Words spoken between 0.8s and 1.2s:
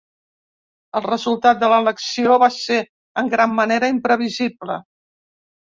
El